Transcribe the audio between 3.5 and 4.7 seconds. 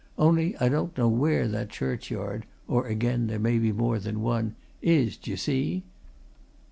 be more than one